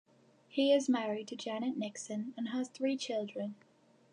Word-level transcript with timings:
He 0.47 0.73
is 0.73 0.89
married 0.89 1.27
to 1.27 1.35
Janet 1.35 1.77
Nixon 1.77 2.33
and 2.35 2.49
has 2.49 2.69
three 2.69 2.97
children. 2.97 3.53